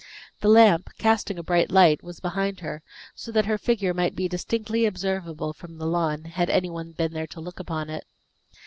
[0.39, 2.81] The lamp, casting a bright light, was behind her,
[3.13, 7.13] so that her figure might be distinctly observable from the lawn, had any one been
[7.13, 8.05] there to look upon it.